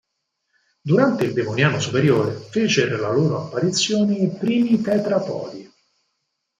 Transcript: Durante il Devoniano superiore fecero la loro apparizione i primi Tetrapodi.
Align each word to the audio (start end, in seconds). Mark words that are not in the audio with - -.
Durante 0.83 1.25
il 1.25 1.33
Devoniano 1.33 1.79
superiore 1.79 2.31
fecero 2.31 2.97
la 2.97 3.11
loro 3.11 3.45
apparizione 3.45 4.15
i 4.15 4.29
primi 4.35 4.81
Tetrapodi. 4.81 5.71